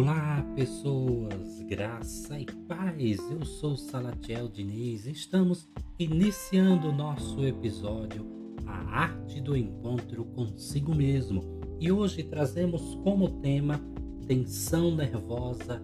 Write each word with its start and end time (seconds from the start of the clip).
Olá, 0.00 0.46
pessoas, 0.54 1.60
graça 1.62 2.38
e 2.38 2.46
paz. 2.68 3.18
Eu 3.32 3.44
sou 3.44 3.76
Salatiel 3.76 4.48
Diniz. 4.48 5.06
Estamos 5.06 5.68
iniciando 5.98 6.90
o 6.90 6.92
nosso 6.92 7.44
episódio 7.44 8.24
A 8.64 9.00
Arte 9.00 9.40
do 9.40 9.56
Encontro 9.56 10.24
Consigo 10.24 10.94
Mesmo. 10.94 11.42
E 11.80 11.90
hoje 11.90 12.22
trazemos 12.22 12.94
como 13.02 13.40
tema 13.40 13.80
tensão 14.28 14.94
nervosa 14.94 15.82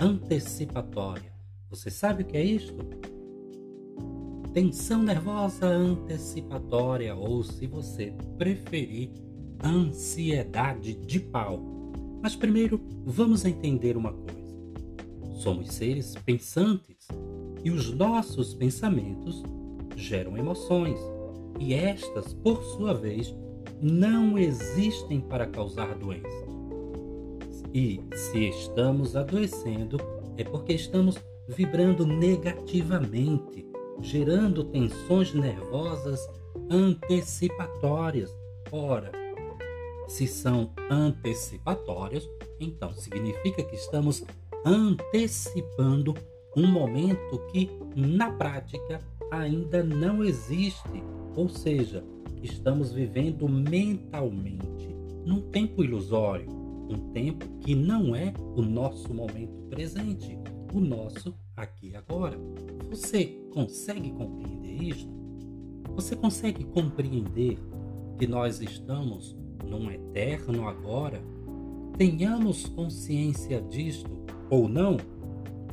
antecipatória. 0.00 1.32
Você 1.68 1.90
sabe 1.90 2.22
o 2.22 2.26
que 2.26 2.36
é 2.36 2.44
isto? 2.44 2.76
Tensão 4.52 5.02
nervosa 5.02 5.66
antecipatória, 5.66 7.16
ou 7.16 7.42
se 7.42 7.66
você 7.66 8.14
preferir, 8.38 9.10
ansiedade 9.60 10.94
de 10.94 11.18
pau. 11.18 11.74
Mas 12.26 12.34
primeiro, 12.34 12.80
vamos 13.04 13.44
entender 13.44 13.96
uma 13.96 14.12
coisa. 14.12 14.52
Somos 15.36 15.68
seres 15.68 16.16
pensantes 16.24 17.06
e 17.62 17.70
os 17.70 17.92
nossos 17.92 18.52
pensamentos 18.52 19.44
geram 19.94 20.36
emoções, 20.36 20.98
e 21.60 21.72
estas, 21.72 22.34
por 22.34 22.64
sua 22.64 22.92
vez, 22.94 23.32
não 23.80 24.36
existem 24.36 25.20
para 25.20 25.46
causar 25.46 25.94
doença. 25.94 26.48
E 27.72 28.00
se 28.12 28.48
estamos 28.48 29.14
adoecendo, 29.14 29.96
é 30.36 30.42
porque 30.42 30.72
estamos 30.72 31.16
vibrando 31.46 32.04
negativamente, 32.04 33.64
gerando 34.00 34.64
tensões 34.64 35.32
nervosas 35.32 36.18
antecipatórias. 36.68 38.36
Ora, 38.72 39.12
se 40.08 40.26
são 40.26 40.70
antecipatórios, 40.90 42.28
então 42.60 42.92
significa 42.94 43.62
que 43.62 43.74
estamos 43.74 44.24
antecipando 44.64 46.14
um 46.56 46.66
momento 46.66 47.38
que, 47.52 47.70
na 47.94 48.30
prática, 48.32 49.00
ainda 49.30 49.82
não 49.82 50.24
existe. 50.24 51.02
Ou 51.34 51.48
seja, 51.48 52.02
estamos 52.42 52.92
vivendo 52.92 53.48
mentalmente 53.48 54.94
num 55.24 55.42
tempo 55.50 55.82
ilusório, 55.82 56.48
um 56.88 57.10
tempo 57.12 57.46
que 57.60 57.74
não 57.74 58.14
é 58.14 58.32
o 58.54 58.62
nosso 58.62 59.12
momento 59.12 59.60
presente, 59.68 60.38
o 60.72 60.80
nosso 60.80 61.34
aqui 61.56 61.90
e 61.90 61.96
agora. 61.96 62.38
Você 62.88 63.24
consegue 63.52 64.10
compreender 64.12 64.82
isto? 64.82 65.10
Você 65.94 66.14
consegue 66.14 66.64
compreender 66.64 67.58
que 68.18 68.26
nós 68.26 68.60
estamos 68.60 69.36
num 69.64 69.90
eterno 69.90 70.68
agora, 70.68 71.20
tenhamos 71.96 72.66
consciência 72.66 73.60
disto 73.60 74.10
ou 74.50 74.68
não? 74.68 74.96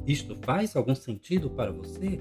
Isto 0.06 0.36
faz 0.42 0.76
algum 0.76 0.96
sentido 0.96 1.50
para 1.50 1.72
você? 1.72 2.20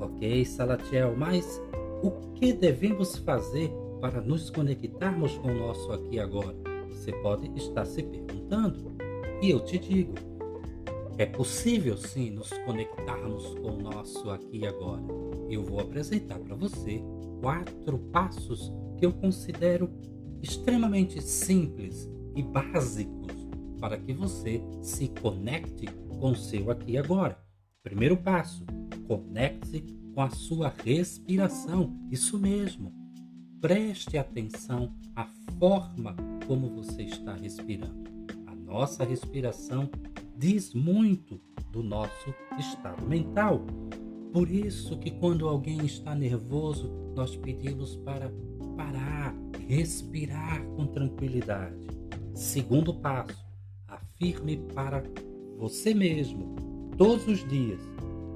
Ok, 0.00 0.44
Salatiel, 0.44 1.14
mas 1.16 1.62
o 2.02 2.10
que 2.34 2.52
devemos 2.52 3.16
fazer 3.18 3.70
para 4.00 4.20
nos 4.20 4.50
conectarmos 4.50 5.36
com 5.38 5.48
o 5.48 5.58
nosso 5.58 5.92
aqui 5.92 6.18
agora? 6.18 6.56
Você 6.90 7.12
pode 7.12 7.50
estar 7.56 7.84
se 7.84 8.02
perguntando. 8.02 8.94
E 9.42 9.50
eu 9.50 9.60
te 9.60 9.78
digo, 9.78 10.14
é 11.16 11.26
possível 11.26 11.96
sim 11.96 12.30
nos 12.30 12.50
conectarmos 12.64 13.46
com 13.60 13.72
o 13.72 13.82
nosso 13.82 14.30
aqui 14.30 14.66
agora. 14.66 15.02
Eu 15.48 15.62
vou 15.62 15.80
apresentar 15.80 16.38
para 16.38 16.54
você 16.54 17.02
quatro 17.40 17.98
passos 17.98 18.72
que 18.98 19.06
eu 19.06 19.12
considero 19.12 19.90
extremamente 20.44 21.22
simples 21.22 22.08
e 22.36 22.42
básicos 22.42 23.32
para 23.80 23.98
que 23.98 24.12
você 24.12 24.62
se 24.82 25.08
conecte 25.08 25.86
com 26.20 26.32
o 26.32 26.36
seu 26.36 26.70
aqui 26.70 26.92
e 26.92 26.98
agora. 26.98 27.38
Primeiro 27.82 28.16
passo: 28.16 28.64
conecte-se 29.06 29.80
com 30.14 30.20
a 30.20 30.30
sua 30.30 30.72
respiração. 30.84 31.98
Isso 32.10 32.38
mesmo. 32.38 32.92
Preste 33.60 34.18
atenção 34.18 34.94
à 35.16 35.26
forma 35.58 36.14
como 36.46 36.68
você 36.68 37.02
está 37.02 37.34
respirando. 37.34 38.04
A 38.46 38.54
nossa 38.54 39.02
respiração 39.02 39.88
diz 40.36 40.74
muito 40.74 41.40
do 41.72 41.82
nosso 41.82 42.34
estado 42.58 43.06
mental. 43.06 43.64
Por 44.32 44.50
isso 44.50 44.98
que 44.98 45.10
quando 45.10 45.48
alguém 45.48 45.84
está 45.86 46.14
nervoso, 46.14 46.90
nós 47.14 47.34
pedimos 47.34 47.96
para 47.96 48.30
parar, 48.76 49.34
respirar 49.68 50.64
com 50.76 50.86
tranquilidade. 50.86 51.86
Segundo 52.34 52.94
passo, 52.94 53.44
afirme 53.86 54.56
para 54.74 55.02
você 55.56 55.94
mesmo 55.94 56.54
todos 56.96 57.26
os 57.26 57.46
dias: 57.48 57.80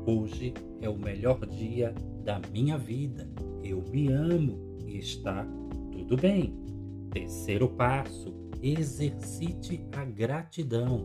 hoje 0.06 0.55
é 0.81 0.88
o 0.88 0.99
melhor 0.99 1.44
dia 1.47 1.94
da 2.25 2.41
minha 2.53 2.78
vida. 2.78 3.28
Eu 3.62 3.83
me 3.91 4.09
amo 4.09 4.78
e 4.87 4.99
está 4.99 5.47
tudo 5.93 6.17
bem. 6.17 6.55
Terceiro 7.11 7.69
passo, 7.69 8.34
exercite 8.62 9.84
a 9.93 10.05
gratidão. 10.05 11.05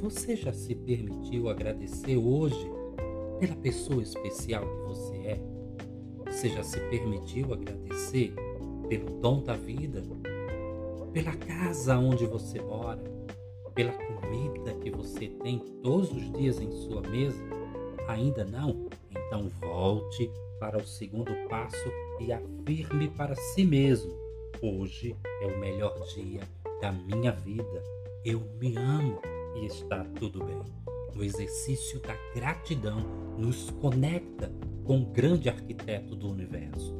Você 0.00 0.36
já 0.36 0.52
se 0.52 0.74
permitiu 0.74 1.48
agradecer 1.48 2.16
hoje 2.16 2.70
pela 3.38 3.54
pessoa 3.56 4.02
especial 4.02 4.64
que 4.66 4.88
você 4.88 5.16
é? 5.16 5.40
Você 6.26 6.48
já 6.48 6.62
se 6.62 6.80
permitiu 6.88 7.52
agradecer 7.52 8.34
pelo 8.88 9.20
dom 9.20 9.42
da 9.42 9.54
vida, 9.54 10.02
pela 11.12 11.32
casa 11.36 11.96
onde 11.98 12.26
você 12.26 12.60
mora, 12.60 13.02
pela 13.74 13.92
comida 13.92 14.74
que 14.74 14.90
você 14.90 15.28
tem 15.28 15.58
todos 15.82 16.10
os 16.10 16.32
dias 16.32 16.60
em 16.60 16.70
sua 16.70 17.00
mesa? 17.02 17.42
Ainda 18.08 18.44
não? 18.44 18.88
Então 19.10 19.48
volte 19.60 20.30
para 20.60 20.78
o 20.78 20.86
segundo 20.86 21.32
passo 21.48 21.90
e 22.20 22.32
afirme 22.32 23.08
para 23.08 23.34
si 23.34 23.64
mesmo: 23.64 24.12
hoje 24.62 25.16
é 25.42 25.46
o 25.46 25.58
melhor 25.58 25.98
dia 26.14 26.42
da 26.80 26.92
minha 26.92 27.32
vida. 27.32 27.82
Eu 28.24 28.40
me 28.60 28.76
amo 28.76 29.20
e 29.56 29.66
está 29.66 30.04
tudo 30.18 30.44
bem. 30.44 30.62
O 31.16 31.22
exercício 31.22 32.00
da 32.00 32.14
gratidão 32.34 33.00
nos 33.38 33.70
conecta 33.70 34.50
com 34.84 35.02
o 35.02 35.06
grande 35.06 35.48
arquiteto 35.48 36.16
do 36.16 36.30
universo, 36.30 36.94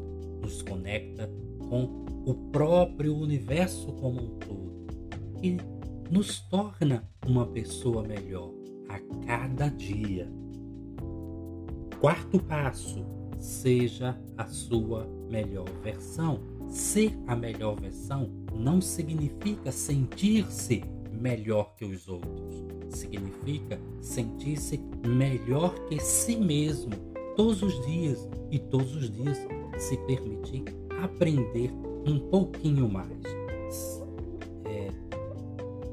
nos 0.44 0.60
conecta 0.60 1.30
com 1.70 2.04
o 2.26 2.34
próprio 2.52 3.16
universo 3.16 3.92
como 3.94 4.20
um 4.20 4.38
todo 4.38 4.86
e 5.42 5.56
nos 6.10 6.40
torna 6.40 7.08
uma 7.26 7.46
pessoa 7.46 8.02
melhor 8.02 8.52
a 8.88 8.98
cada 9.26 9.68
dia. 9.68 10.30
Quarto 11.98 12.38
passo: 12.38 13.04
seja 13.38 14.18
a 14.36 14.46
sua 14.46 15.08
melhor 15.30 15.68
versão. 15.82 16.38
Ser 16.68 17.16
a 17.26 17.36
melhor 17.36 17.78
versão 17.80 18.30
não 18.52 18.80
significa 18.80 19.70
sentir-se 19.70 20.82
melhor 21.10 21.74
que 21.74 21.84
os 21.84 22.08
outros. 22.08 22.64
Significa 22.90 23.80
sentir-se 24.00 24.78
melhor 25.06 25.74
que 25.86 25.98
si 26.00 26.36
mesmo 26.36 26.92
todos 27.36 27.62
os 27.62 27.86
dias 27.86 28.28
e 28.50 28.58
todos 28.58 28.94
os 28.94 29.10
dias 29.10 29.38
se 29.78 29.96
permitir 29.98 30.64
aprender 31.02 31.70
um 32.06 32.18
pouquinho 32.30 32.88
mais. 32.88 33.22
É, 34.64 34.88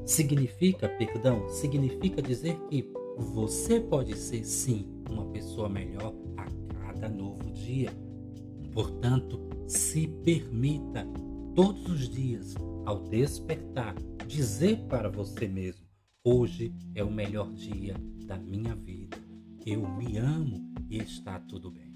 significa, 0.06 0.88
perdão, 0.88 1.48
significa 1.48 2.20
dizer 2.20 2.58
que 2.68 2.90
você 3.18 3.80
pode 3.80 4.16
ser 4.16 4.44
sim 4.44 4.88
uma 5.10 5.26
pessoa 5.26 5.68
melhor 5.68 6.14
a 6.36 6.46
cada 6.80 7.08
novo 7.08 7.50
dia. 7.50 7.90
Portanto, 8.72 9.40
se 9.66 10.06
permita 10.24 11.06
todos 11.54 11.90
os 11.90 12.08
dias, 12.08 12.54
ao 12.84 13.00
despertar, 13.08 13.94
dizer 14.26 14.78
para 14.88 15.08
você 15.08 15.46
mesmo: 15.46 15.86
hoje 16.24 16.74
é 16.94 17.04
o 17.04 17.10
melhor 17.10 17.52
dia 17.52 17.94
da 18.26 18.38
minha 18.38 18.74
vida. 18.74 19.16
Eu 19.64 19.88
me 19.96 20.16
amo 20.16 20.72
e 20.90 20.98
está 20.98 21.38
tudo 21.38 21.70
bem. 21.70 21.91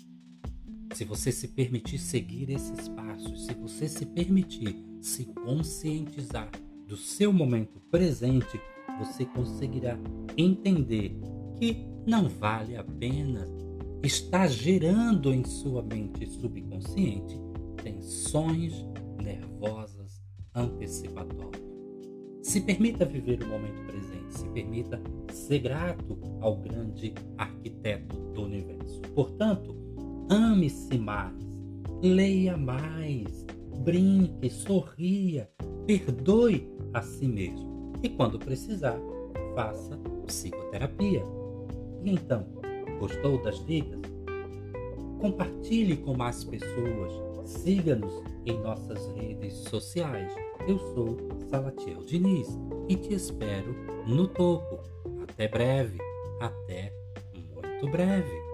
Se 0.96 1.04
você 1.04 1.30
se 1.30 1.48
permitir 1.48 1.98
seguir 1.98 2.48
esses 2.48 2.88
passos, 2.88 3.44
se 3.44 3.52
você 3.52 3.86
se 3.86 4.06
permitir 4.06 4.74
se 4.98 5.26
conscientizar 5.26 6.50
do 6.88 6.96
seu 6.96 7.30
momento 7.34 7.78
presente, 7.90 8.58
você 8.98 9.26
conseguirá 9.26 9.98
entender 10.38 11.14
que 11.58 11.86
não 12.06 12.30
vale 12.30 12.78
a 12.78 12.82
pena 12.82 13.46
estar 14.02 14.48
gerando 14.48 15.34
em 15.34 15.44
sua 15.44 15.82
mente 15.82 16.26
subconsciente 16.26 17.38
tensões 17.82 18.72
nervosas 19.22 20.22
antecipatórias. 20.54 21.62
Se 22.42 22.62
permita 22.62 23.04
viver 23.04 23.42
o 23.42 23.48
momento 23.48 23.84
presente, 23.84 24.32
se 24.38 24.48
permita 24.48 24.98
ser 25.30 25.58
grato 25.58 26.18
ao 26.40 26.56
grande 26.56 27.12
arquiteto 27.36 28.16
do 28.32 28.44
universo. 28.44 29.02
Portanto, 29.14 29.85
Ame-se 30.28 30.98
mais, 30.98 31.32
leia 32.02 32.56
mais, 32.56 33.46
brinque, 33.84 34.50
sorria, 34.50 35.48
perdoe 35.86 36.68
a 36.92 37.00
si 37.00 37.28
mesmo. 37.28 37.92
E 38.02 38.08
quando 38.08 38.38
precisar, 38.38 38.98
faça 39.54 39.96
psicoterapia. 40.26 41.22
E 42.04 42.10
então, 42.10 42.44
gostou 42.98 43.40
das 43.42 43.64
dicas? 43.66 44.00
Compartilhe 45.20 45.96
com 45.96 46.16
mais 46.16 46.42
pessoas. 46.42 47.12
Siga-nos 47.44 48.22
em 48.44 48.58
nossas 48.60 49.06
redes 49.16 49.54
sociais. 49.54 50.32
Eu 50.66 50.78
sou 50.94 51.16
Salatiel 51.48 52.02
Diniz 52.04 52.48
e 52.88 52.96
te 52.96 53.14
espero 53.14 53.72
no 54.06 54.26
topo. 54.26 54.80
Até 55.22 55.46
breve. 55.46 55.98
Até 56.40 56.92
muito 57.44 57.88
breve. 57.90 58.45